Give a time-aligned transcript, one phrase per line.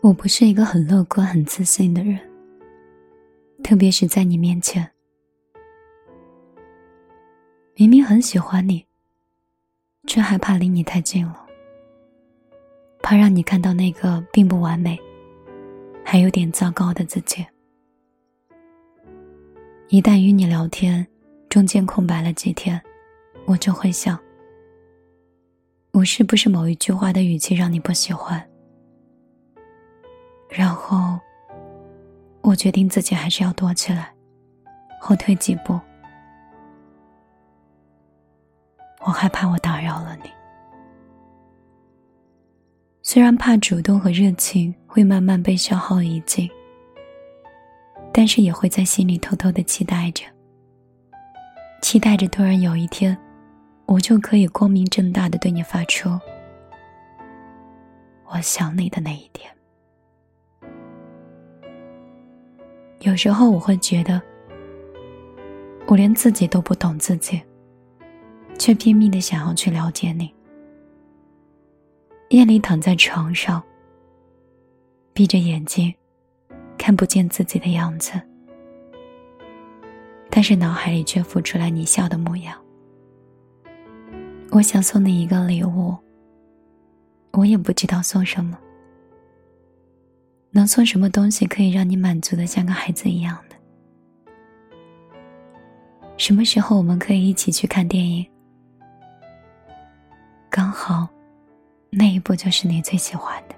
[0.00, 2.18] 我不是一个很乐观、很自信的人，
[3.64, 4.88] 特别是在你面前。
[7.74, 8.84] 明明很喜欢你，
[10.06, 11.44] 却害怕离你太近了，
[13.02, 14.98] 怕让你看到那个并不完美、
[16.04, 17.44] 还有点糟糕的自己。
[19.88, 21.04] 一旦与你聊天，
[21.48, 22.80] 中间空白了几天，
[23.46, 24.18] 我就会想：
[25.90, 28.48] 我是不是某一句话的语气让你不喜欢？
[30.48, 31.18] 然后，
[32.40, 34.12] 我决定自己还是要躲起来，
[35.00, 35.78] 后退几步。
[39.00, 40.30] 我害怕我打扰了你。
[43.02, 46.50] 虽然怕主动和热情会慢慢被消耗殆尽，
[48.12, 50.24] 但是也会在心里偷偷的期待着，
[51.80, 53.16] 期待着突然有一天，
[53.86, 56.10] 我就可以光明正大的对你发出
[58.28, 59.50] “我想你”的那一天。
[63.00, 64.20] 有时候我会觉得，
[65.86, 67.40] 我连自己都不懂自己，
[68.58, 70.34] 却拼命的想要去了解你。
[72.30, 73.62] 夜里躺在床上，
[75.12, 75.94] 闭着眼睛，
[76.76, 78.20] 看不见自己的样子，
[80.28, 82.54] 但是脑海里却浮出来你笑的模样。
[84.50, 85.96] 我想送你一个礼物，
[87.30, 88.58] 我也不知道送什么。
[90.50, 93.56] 能送什么东西可以让你满足的像个孩子一样的？
[96.16, 98.26] 什么时候我们可以一起去看电影？
[100.50, 101.06] 刚好，
[101.90, 103.54] 那一部就是你最喜欢的。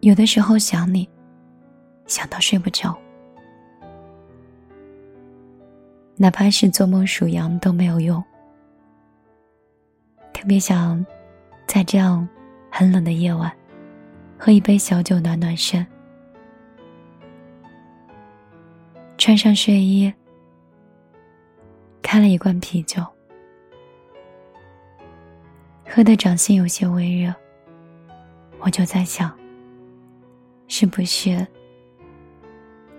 [0.00, 1.08] 有的时候想你，
[2.06, 2.96] 想到睡不着，
[6.16, 8.22] 哪怕是做梦数羊都没有用。
[10.32, 11.04] 特别想，
[11.66, 12.26] 在这样
[12.70, 13.52] 很冷的夜晚。
[14.44, 15.86] 喝一杯小酒暖暖身，
[19.16, 20.12] 穿上睡衣，
[22.02, 23.00] 开了一罐啤酒，
[25.86, 27.32] 喝的掌心有些微热。
[28.58, 29.32] 我就在想，
[30.66, 31.46] 是不是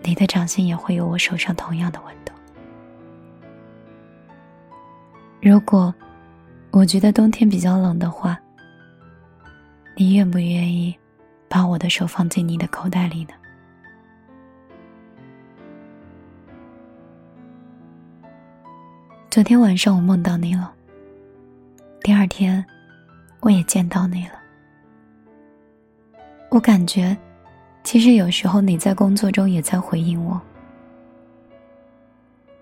[0.02, 2.32] 你的掌心也会有我手上同样的温度？
[5.42, 5.94] 如果
[6.72, 8.40] 我觉得冬天比较冷的话，
[9.98, 10.98] 你愿不愿意？
[11.54, 13.34] 把我的手放进你的口袋里呢。
[19.30, 20.74] 昨天晚上我梦到你了。
[22.02, 22.66] 第二天，
[23.40, 24.34] 我也见到你了。
[26.50, 27.16] 我感觉，
[27.84, 30.42] 其实有时候你在工作中也在回应我。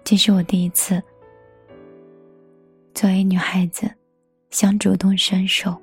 [0.04, 1.02] 这是我第一次，
[2.94, 3.90] 作为女孩子，
[4.50, 5.82] 想主动伸手。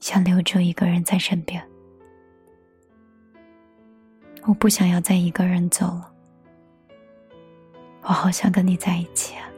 [0.00, 1.62] 想留住一个人在身边，
[4.44, 6.12] 我不想要再一个人走了。
[8.02, 9.50] 我好想跟你在一起啊！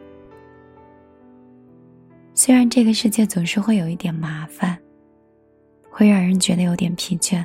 [2.34, 4.78] 虽然这个世界总是会有一点麻烦，
[5.90, 7.44] 会让人觉得有点疲倦，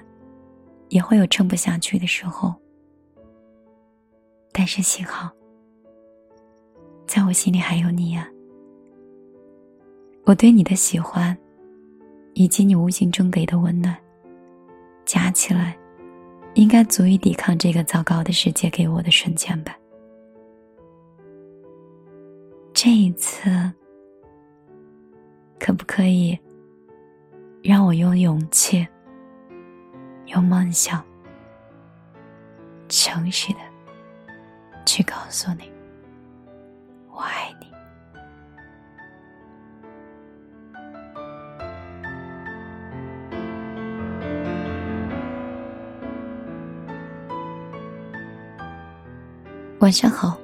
[0.87, 2.53] 也会有撑不下去的时候，
[4.53, 5.29] 但是幸好，
[7.05, 8.29] 在我心里还有你呀。
[10.25, 11.37] 我对你的喜欢。
[12.33, 13.95] 以及你无形中给的温暖，
[15.05, 15.77] 加起来，
[16.55, 19.77] 应该足以抵抗这个糟糕的世界给我的瞬间吧。
[22.73, 23.71] 这一次，
[25.59, 26.37] 可不可以
[27.61, 28.85] 让我用勇气、
[30.25, 31.03] 用梦想、
[32.89, 33.59] 诚实的
[34.85, 35.71] 去告诉你，
[49.83, 50.39] 晚上好，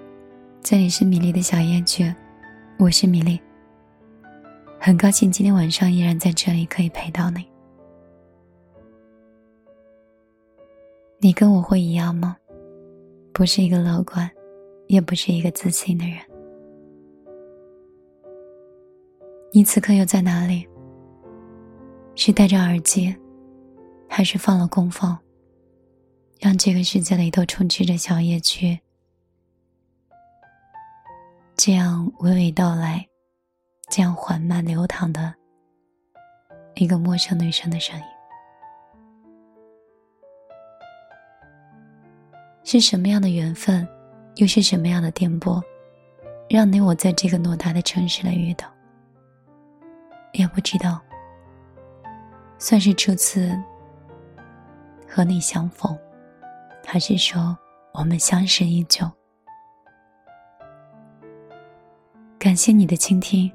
[0.62, 2.14] 这里是米粒的小夜曲，
[2.78, 3.40] 我是米粒。
[4.78, 7.46] 很高兴今天晚上依然在这里可以陪到你。
[11.20, 12.36] 你跟我会一样吗？
[13.32, 14.30] 不是一个乐观，
[14.88, 16.18] 也不是一个自信的人。
[19.54, 20.68] 你此刻又在哪里？
[22.14, 23.16] 是戴着耳机，
[24.10, 25.18] 还是放了功放，
[26.42, 28.78] 让这个世界里都充斥着小夜曲？
[31.62, 33.06] 这样娓娓道来，
[33.90, 35.36] 这样缓慢流淌的
[36.76, 38.06] 一个陌生女生的声音，
[42.64, 43.86] 是什么样的缘分，
[44.36, 45.62] 又是什么样的颠簸，
[46.50, 48.66] 让你我在这个偌大的城市里遇到？
[50.32, 51.02] 也不知道，
[52.58, 53.54] 算是初次
[55.06, 55.94] 和你相逢，
[56.86, 57.58] 还是说
[57.92, 59.06] 我们相识已久？
[62.40, 63.52] 感谢你的倾听，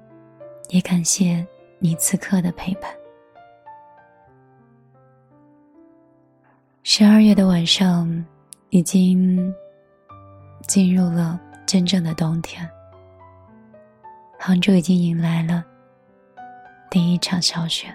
[0.68, 1.44] 也感谢
[1.78, 2.90] 你此刻的陪伴。
[6.82, 8.22] 十二月的晚上，
[8.68, 9.54] 已经
[10.68, 12.68] 进入了真正的冬天。
[14.38, 15.64] 杭州已经迎来了
[16.90, 17.86] 第一场小雪。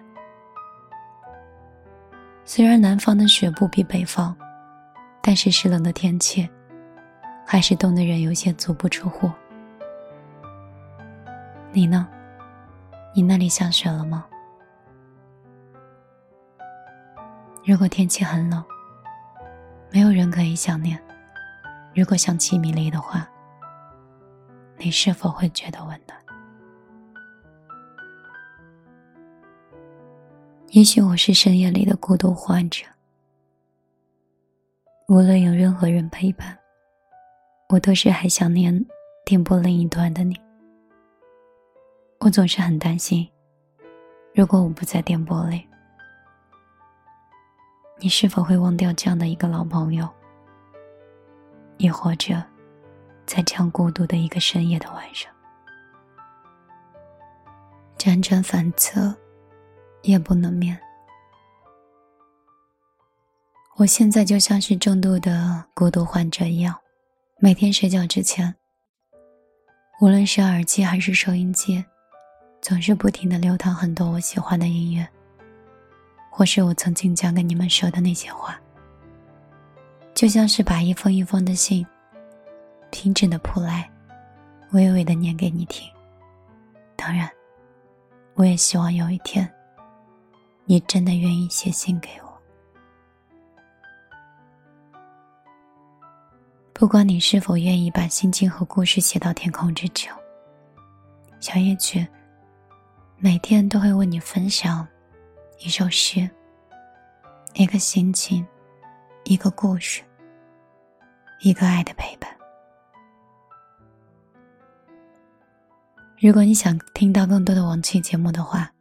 [2.43, 4.35] 虽然南方的雪不比北方，
[5.21, 6.49] 但是湿冷的天气，
[7.45, 9.29] 还是冻得人有些足不出户。
[11.79, 12.05] 你呢？
[13.15, 14.25] 你那里下雪了吗？
[17.63, 18.61] 如果天气很冷，
[19.89, 21.01] 没有人可以想念。
[21.95, 23.25] 如果想起米粒的话，
[24.75, 26.19] 你是否会觉得温暖？
[30.71, 32.85] 也许我是深夜里的孤独患者，
[35.07, 36.59] 无论有任何人陪伴，
[37.69, 38.85] 我都是还想念
[39.23, 40.37] 电波另一端的你。
[42.19, 43.25] 我总是很担心，
[44.35, 45.65] 如果我不在电波里，
[47.97, 50.07] 你是否会忘掉这样的一个老朋友？
[51.77, 52.43] 亦或者，
[53.25, 55.31] 在这样孤独的一个深夜的晚上，
[57.97, 59.15] 辗转反侧，
[60.01, 60.77] 夜不能眠。
[63.77, 66.75] 我现在就像是重度的孤独患者一样，
[67.37, 68.53] 每天睡觉之前，
[70.01, 71.81] 无论是耳机还是收音机。
[72.61, 75.07] 总是不停的流淌很多我喜欢的音乐，
[76.29, 78.59] 或是我曾经讲给你们说的那些话，
[80.13, 81.85] 就像是把一封一封的信，
[82.91, 83.89] 平整的铺来，
[84.73, 85.89] 娓娓的念给你听。
[86.95, 87.29] 当然，
[88.35, 89.49] 我也希望有一天，
[90.65, 92.29] 你真的愿意写信给我。
[96.73, 100.15] 不管你是否愿意把心情和故事写到天空之城，
[101.39, 102.05] 小夜曲。
[103.21, 104.87] 每天都会为你分享
[105.57, 106.29] 一首诗、
[107.53, 108.47] 一个心情、
[109.25, 110.01] 一个故事、
[111.41, 112.33] 一个爱的陪伴。
[116.17, 118.71] 如果你想听到更多的往期节目的话，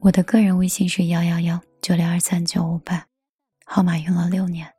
[0.00, 3.06] 我的个人微信是幺幺幺九零二三九五八，
[3.64, 4.70] 号码用了六年。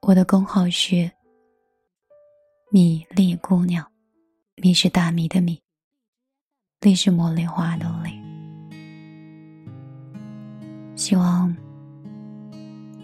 [0.00, 1.10] 我的工号是
[2.70, 3.86] 米粒姑娘，
[4.54, 5.65] 米是大米的米。
[6.86, 8.12] 你是茉莉花的泪。
[10.94, 11.52] 希望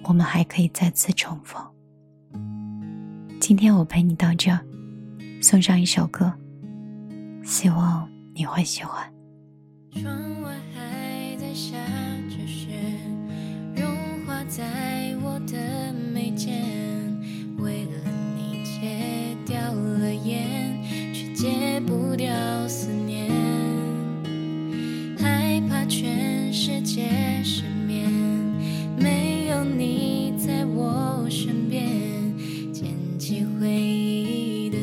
[0.05, 1.61] 我们还可以再次重逢。
[3.41, 4.57] 今天我陪你到这，
[5.41, 6.33] 送上一首歌，
[7.43, 9.13] 希望你会喜欢。
[9.91, 11.77] 窗外还在下
[12.31, 12.79] 着雪，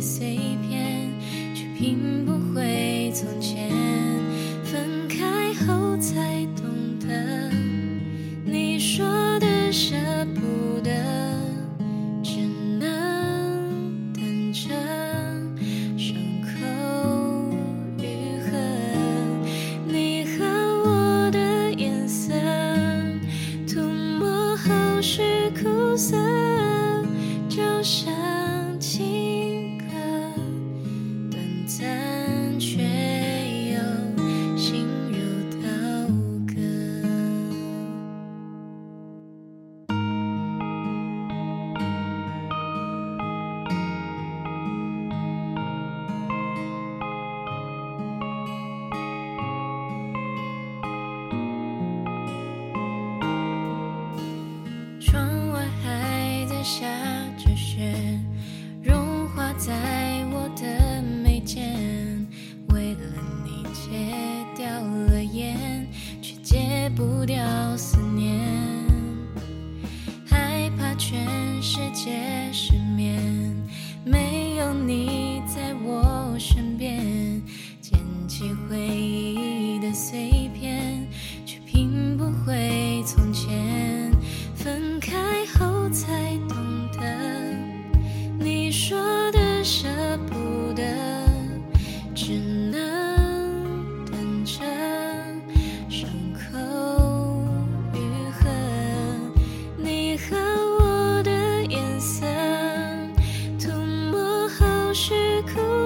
[0.01, 1.10] 碎片，
[1.53, 2.38] 却拼不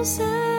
[0.04, 0.53] 苦涩，就像。